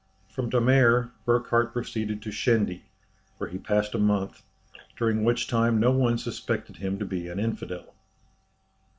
[0.29, 2.81] From Damer, Burckhardt proceeded to Shendy,
[3.37, 4.41] where he passed a month,
[4.97, 7.93] during which time no one suspected him to be an infidel.